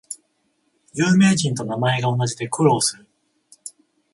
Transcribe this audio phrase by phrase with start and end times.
[0.93, 3.05] 有名人と名前が同じで苦労する